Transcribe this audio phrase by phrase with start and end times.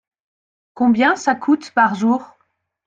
[0.73, 2.35] Combien ça coûte par jour?